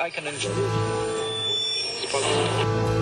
[0.00, 0.50] I, can enjoy
[2.12, 2.97] it.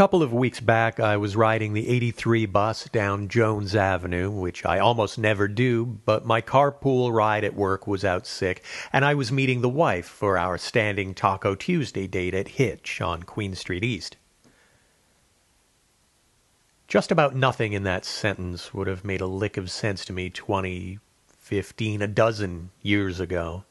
[0.00, 4.78] Couple of weeks back, I was riding the 83 bus down Jones Avenue, which I
[4.78, 9.30] almost never do, but my carpool ride at work was out sick, and I was
[9.30, 14.16] meeting the wife for our standing Taco Tuesday date at Hitch on Queen Street East.
[16.88, 20.30] Just about nothing in that sentence would have made a lick of sense to me
[20.30, 20.98] twenty,
[21.36, 23.64] fifteen, a dozen years ago.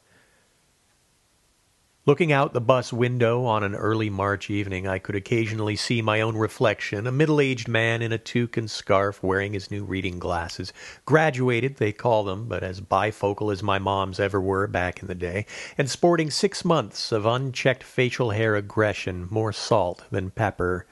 [2.06, 6.22] Looking out the bus window on an early March evening, I could occasionally see my
[6.22, 10.72] own reflection, a middle-aged man in a toque and scarf wearing his new reading glasses.
[11.04, 15.14] Graduated, they call them, but as bifocal as my mom's ever were back in the
[15.14, 15.44] day,
[15.76, 20.86] and sporting six months of unchecked facial hair aggression, more salt than pepper.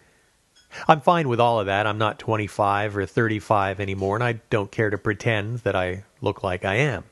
[0.87, 1.87] I'm fine with all of that.
[1.87, 6.45] I'm not 25 or 35 anymore, and I don't care to pretend that I look
[6.45, 7.05] like I am.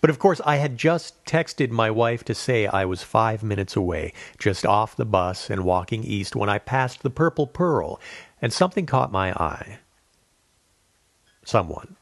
[0.00, 3.76] But of course, I had just texted my wife to say I was five minutes
[3.76, 8.00] away, just off the bus and walking east when I passed the Purple Purl,
[8.40, 9.78] and something caught my eye.
[11.44, 11.96] Someone.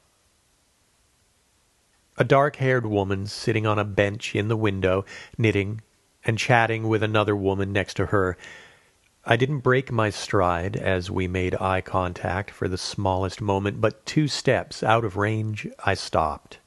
[2.16, 5.04] A dark haired woman sitting on a bench in the window,
[5.36, 5.80] knitting
[6.24, 8.36] and chatting with another woman next to her.
[9.24, 14.06] I didn't break my stride as we made eye contact for the smallest moment, but
[14.06, 16.58] two steps out of range I stopped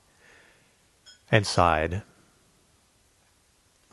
[1.32, 2.04] and sighed.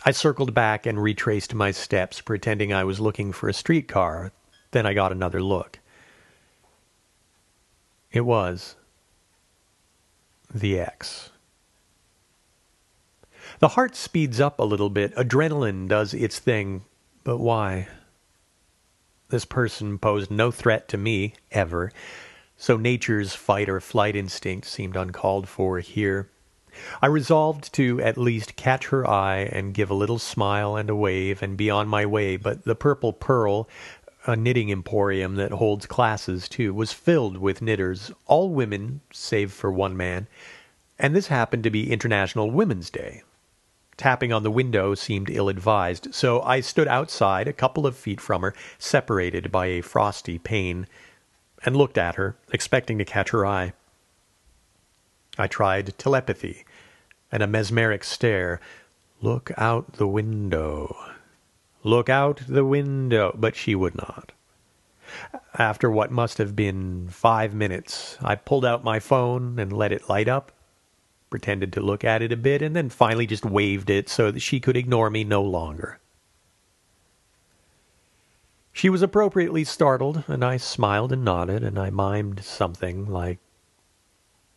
[0.05, 4.33] I circled back and retraced my steps, pretending I was looking for a streetcar.
[4.73, 5.79] Then I got another look.
[8.13, 8.77] It was
[10.53, 11.31] the ex.
[13.61, 15.15] The heart speeds up a little bit.
[15.17, 16.85] Adrenaline does its thing.
[17.25, 17.89] But why?
[19.31, 21.91] This person posed no threat to me, ever,
[22.57, 26.29] so nature's fight or flight instinct seemed uncalled for here.
[27.03, 30.97] I resolved to at least catch her eye and give a little smile and a
[30.97, 33.69] wave and be on my way, but the Purple Purl,
[34.27, 39.71] a knitting emporium that holds classes too, was filled with knitters, all women save for
[39.71, 40.27] one man,
[40.99, 43.23] and this happened to be International Women's Day.
[43.97, 48.21] Tapping on the window seemed ill advised, so I stood outside a couple of feet
[48.21, 50.87] from her, separated by a frosty pane,
[51.65, 53.73] and looked at her, expecting to catch her eye.
[55.37, 56.65] I tried telepathy
[57.33, 58.61] and a mesmeric stare.
[59.21, 60.97] Look out the window.
[61.83, 63.35] Look out the window.
[63.39, 64.33] But she would not.
[65.59, 70.09] After what must have been five minutes, I pulled out my phone and let it
[70.09, 70.53] light up,
[71.31, 74.41] pretended to look at it a bit, and then finally just waved it so that
[74.41, 75.99] she could ignore me no longer.
[78.73, 83.39] She was appropriately startled, and I smiled and nodded, and I mimed something like,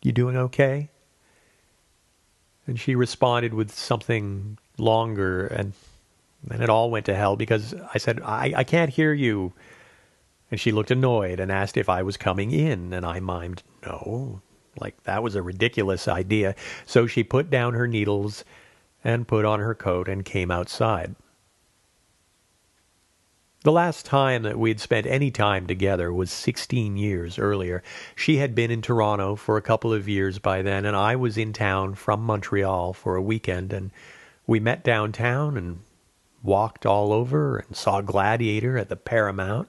[0.02, 0.90] You doing okay?
[2.66, 5.72] And she responded with something longer, and
[6.44, 9.52] then it all went to hell because I said, I, I can't hear you.
[10.50, 14.40] And she looked annoyed and asked if I was coming in, and I mimed, no,
[14.80, 16.54] like that was a ridiculous idea.
[16.86, 18.44] So she put down her needles
[19.04, 21.14] and put on her coat and came outside.
[23.64, 27.82] The last time that we'd spent any time together was sixteen years earlier.
[28.14, 31.36] She had been in Toronto for a couple of years by then, and I was
[31.36, 33.90] in town from Montreal for a weekend, and
[34.46, 35.80] we met downtown and
[36.40, 39.68] walked all over and saw Gladiator at the Paramount.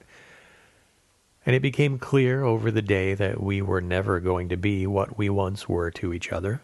[1.44, 5.18] And it became clear over the day that we were never going to be what
[5.18, 6.62] we once were to each other.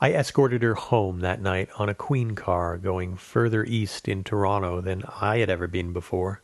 [0.00, 4.80] I escorted her home that night on a Queen car going further east in Toronto
[4.80, 6.42] than I had ever been before.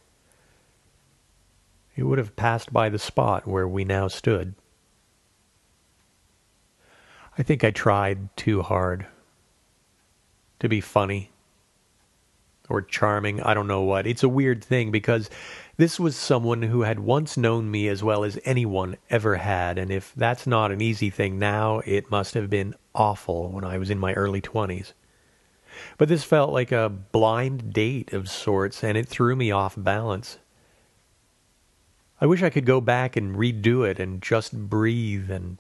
[1.97, 4.55] It would have passed by the spot where we now stood.
[7.37, 9.07] I think I tried too hard
[10.61, 11.31] to be funny
[12.69, 13.43] or charming.
[13.43, 14.07] I don't know what.
[14.07, 15.29] It's a weird thing because
[15.81, 19.91] this was someone who had once known me as well as anyone ever had, and
[19.91, 23.89] if that's not an easy thing now, it must have been awful when I was
[23.89, 24.93] in my early 20s.
[25.97, 30.37] But this felt like a blind date of sorts, and it threw me off balance.
[32.21, 35.57] I wish I could go back and redo it and just breathe and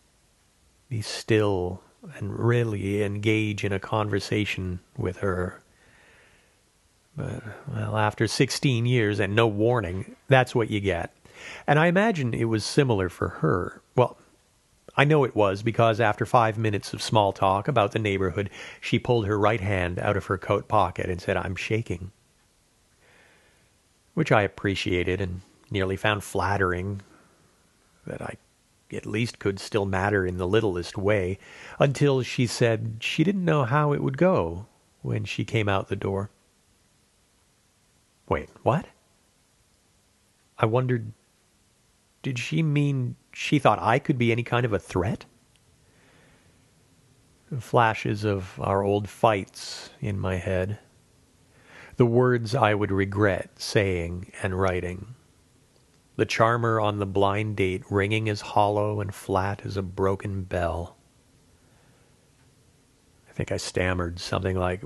[0.90, 1.82] be still
[2.16, 5.62] and really engage in a conversation with her.
[7.16, 7.42] But,
[7.72, 11.12] well, after 16 years and no warning, that's what you get.
[11.66, 13.82] And I imagine it was similar for her.
[13.96, 14.16] Well,
[14.96, 18.98] I know it was because after five minutes of small talk about the neighborhood, she
[18.98, 22.12] pulled her right hand out of her coat pocket and said, I'm shaking.
[24.14, 25.40] Which I appreciated and
[25.70, 27.02] nearly found flattering
[28.06, 28.36] that I
[28.92, 31.38] at least could still matter in the littlest way,
[31.78, 34.66] until she said she didn't know how it would go
[35.02, 36.30] when she came out the door.
[38.30, 38.86] Wait, what?
[40.56, 41.12] I wondered,
[42.22, 45.26] did she mean she thought I could be any kind of a threat?
[47.58, 50.78] Flashes of our old fights in my head.
[51.96, 55.16] The words I would regret saying and writing.
[56.14, 60.96] The charmer on the blind date ringing as hollow and flat as a broken bell.
[63.28, 64.84] I think I stammered something like,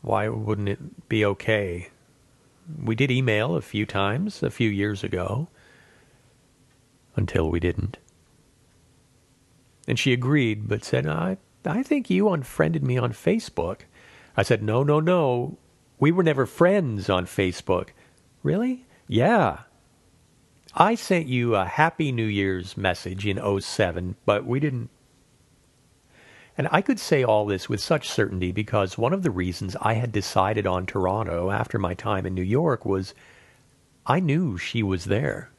[0.00, 1.88] Why wouldn't it be okay?
[2.82, 5.48] We did email a few times a few years ago
[7.16, 7.98] until we didn't.
[9.88, 13.80] And she agreed, but said, I, I think you unfriended me on Facebook.
[14.36, 15.58] I said, No, no, no.
[15.98, 17.90] We were never friends on Facebook.
[18.42, 18.86] Really?
[19.06, 19.60] Yeah.
[20.74, 24.88] I sent you a Happy New Year's message in 07, but we didn't.
[26.56, 29.94] And I could say all this with such certainty because one of the reasons I
[29.94, 33.14] had decided on Toronto after my time in New York was
[34.06, 35.52] I knew she was there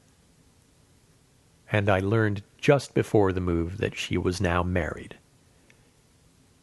[1.74, 5.18] and I learned just before the move that she was now married.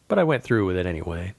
[0.07, 1.35] But I went through with it anyway.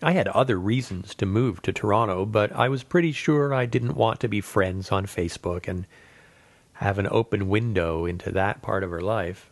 [0.00, 3.96] I had other reasons to move to Toronto, but I was pretty sure I didn't
[3.96, 5.86] want to be friends on Facebook and
[6.74, 9.49] have an open window into that part of her life.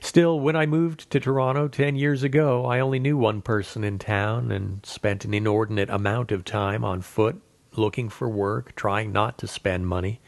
[0.00, 3.98] Still, when I moved to Toronto ten years ago, I only knew one person in
[3.98, 7.40] town and spent an inordinate amount of time on foot,
[7.76, 10.20] looking for work, trying not to spend money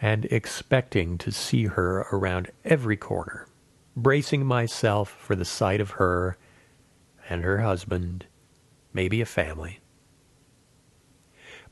[0.00, 3.46] and expecting to see her around every corner,
[3.96, 6.36] bracing myself for the sight of her
[7.28, 8.26] and her husband,
[8.92, 9.80] maybe a family.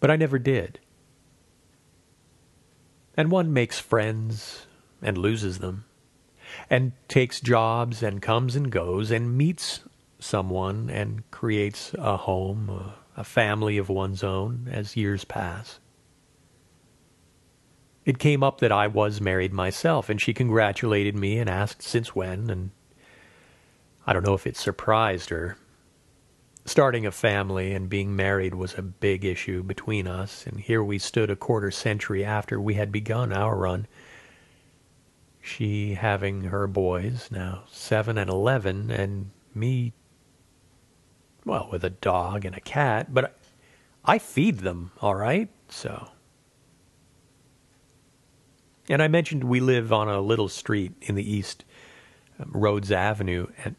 [0.01, 0.81] But I never did.
[3.17, 4.67] And one makes friends
[5.01, 5.85] and loses them,
[6.71, 9.81] and takes jobs and comes and goes and meets
[10.19, 15.79] someone and creates a home, a family of one's own as years pass.
[18.05, 22.15] It came up that I was married myself, and she congratulated me and asked since
[22.15, 22.71] when, and
[24.07, 25.57] I don't know if it surprised her.
[26.67, 30.99] Starting a family and being married was a big issue between us, and here we
[30.99, 33.87] stood a quarter century after we had begun our run.
[35.45, 39.93] She having her boys, now seven and eleven, and me,
[41.45, 43.37] well, with a dog and a cat, but
[44.05, 46.09] I feed them, all right, so
[48.89, 51.65] and I mentioned we live on a little street in the east,
[52.39, 53.77] um, Rhodes Avenue, and.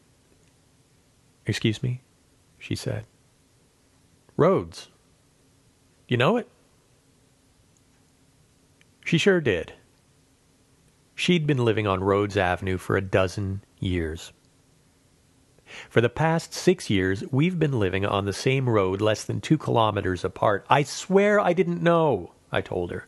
[1.46, 2.02] Excuse me?
[2.58, 3.06] She said.
[4.36, 4.90] Rhodes.
[6.08, 6.50] You know it?
[9.06, 9.74] She sure did.
[11.16, 14.34] She'd been living on Rhodes Avenue for a dozen years.
[15.90, 19.58] For the past six years, we've been living on the same road less than two
[19.58, 20.66] kilometers apart.
[20.70, 23.08] I swear I didn't know, I told her.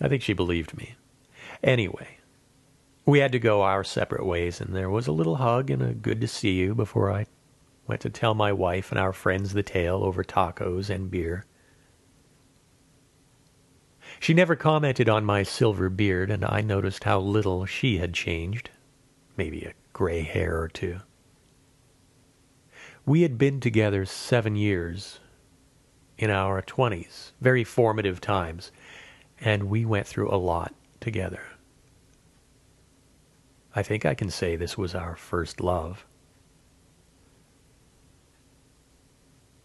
[0.00, 0.94] I think she believed me.
[1.62, 2.18] Anyway,
[3.06, 5.94] we had to go our separate ways, and there was a little hug and a
[5.94, 7.26] good to see you before I
[7.86, 11.46] went to tell my wife and our friends the tale over tacos and beer.
[14.20, 18.70] She never commented on my silver beard, and I noticed how little she had changed.
[19.36, 21.00] Maybe a gray hair or two.
[23.04, 25.20] We had been together seven years
[26.18, 28.72] in our twenties, very formative times
[29.40, 31.42] and we went through a lot together.
[33.74, 36.06] I think I can say this was our first love.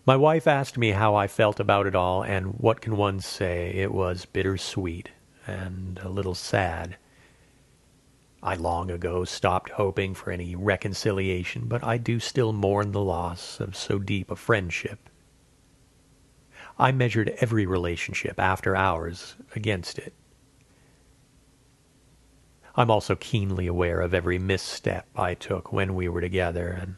[0.04, 3.72] My wife asked me how I felt about it all, and what can one say?
[3.76, 5.12] It was bittersweet
[5.46, 6.98] and a little sad.
[8.42, 13.60] I long ago stopped hoping for any reconciliation, but I do still mourn the loss
[13.60, 15.08] of so deep a friendship.
[16.80, 20.14] I measured every relationship after ours against it.
[22.76, 26.96] I'm also keenly aware of every misstep I took when we were together and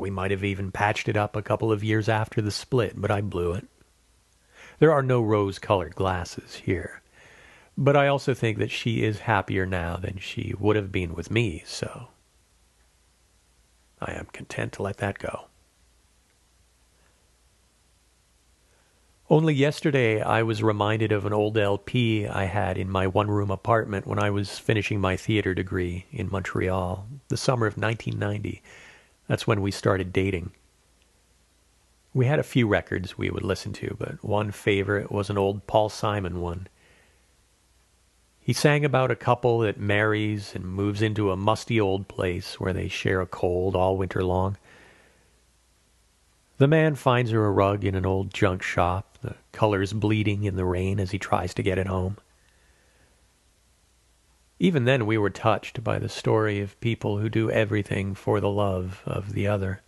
[0.00, 3.10] we might have even patched it up a couple of years after the split, but
[3.10, 3.66] I blew it.
[4.78, 7.02] There are no rose-colored glasses here.
[7.76, 11.30] But I also think that she is happier now than she would have been with
[11.30, 12.08] me, so
[14.00, 15.46] I am content to let that go.
[19.30, 23.50] Only yesterday I was reminded of an old LP I had in my one room
[23.50, 28.62] apartment when I was finishing my theater degree in Montreal, the summer of 1990.
[29.28, 30.52] That's when we started dating.
[32.14, 35.66] We had a few records we would listen to, but one favorite was an old
[35.66, 36.68] Paul Simon one.
[38.40, 42.72] He sang about a couple that marries and moves into a musty old place where
[42.72, 44.56] they share a cold all winter long.
[46.58, 50.56] The man finds her a rug in an old junk shop, the colors bleeding in
[50.56, 52.18] the rain as he tries to get it home.
[54.62, 58.48] Even then, we were touched by the story of people who do everything for the
[58.48, 59.82] love of the other.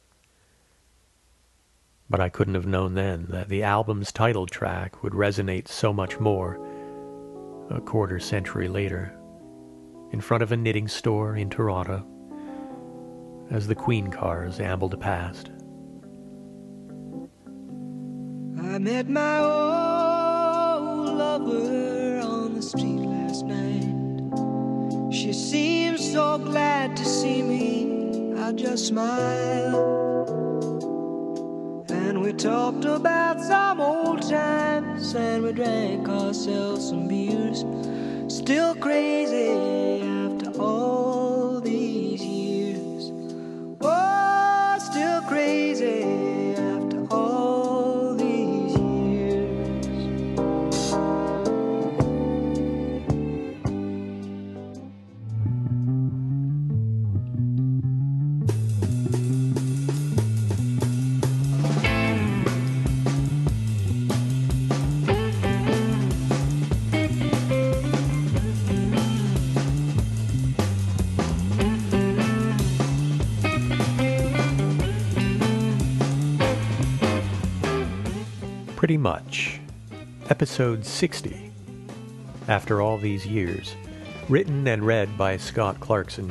[2.10, 6.18] But I couldn't have known then that the album's title track would resonate so much
[6.18, 6.58] more
[7.70, 9.16] a quarter century later,
[10.10, 12.04] in front of a knitting store in Toronto,
[13.52, 15.52] as the Queen cars ambled past.
[18.60, 23.93] I met my old lover on the street last night.
[25.14, 28.34] She seemed so glad to see me.
[28.36, 29.88] I just smiled.
[31.88, 37.64] And we talked about some old times and we drank ourselves some beers.
[38.26, 39.52] Still crazy
[40.02, 41.03] after all
[78.84, 79.60] Pretty much.
[80.28, 81.50] Episode 60.
[82.48, 83.74] After all these years.
[84.28, 86.30] Written and read by Scott Clarkson.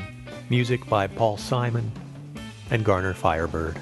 [0.51, 1.91] Music by Paul Simon
[2.69, 3.79] and Garner Firebird.